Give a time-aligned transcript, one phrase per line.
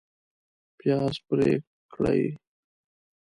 [0.77, 1.51] پیاز پرې
[1.93, 2.23] کړئ